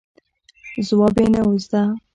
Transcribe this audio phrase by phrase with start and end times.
[0.87, 1.81] ځواب یې نه و زده.